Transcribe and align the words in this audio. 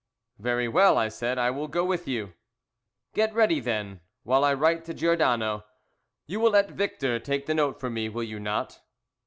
"Very 0.39 0.67
well," 0.67 0.97
I 0.97 1.09
said, 1.09 1.37
"I 1.37 1.51
will 1.51 1.67
go 1.67 1.85
with 1.85 2.07
you." 2.07 2.33
"Get 3.13 3.35
ready, 3.35 3.59
then, 3.59 4.01
while 4.23 4.43
I 4.43 4.51
write 4.51 4.83
to 4.85 4.95
Giordano. 4.95 5.63
You 6.25 6.39
will 6.39 6.49
let 6.49 6.71
Victor 6.71 7.19
take 7.19 7.45
the 7.45 7.53
note 7.53 7.79
for 7.79 7.91
me, 7.91 8.09
will 8.09 8.23
you 8.23 8.39
not?" 8.39 8.81